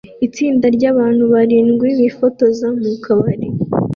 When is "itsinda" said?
0.25-0.65